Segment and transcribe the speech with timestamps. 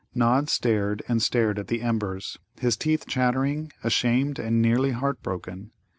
[0.15, 5.69] Nod stared and stared at the embers, his teeth chattering, ashamed and nearly heart broken.